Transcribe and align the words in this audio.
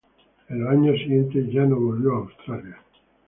En 0.49 0.61
los 0.63 0.69
años 0.71 0.97
siguientes 0.97 1.53
ya 1.53 1.63
no 1.63 1.79
volvió 1.79 2.13
a 2.13 2.17
Australia. 2.21 2.81